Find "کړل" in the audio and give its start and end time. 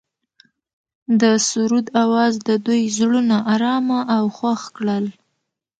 4.77-5.05